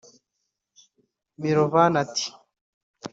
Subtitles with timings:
[1.41, 2.25] Milovan ati